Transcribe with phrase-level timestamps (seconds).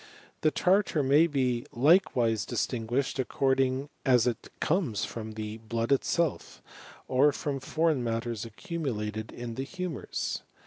[0.41, 5.35] The tartar may likewise distinguished according as it comes from
[5.69, 6.59] blood itself,
[7.07, 10.41] or from foreign matters accumulated the humours.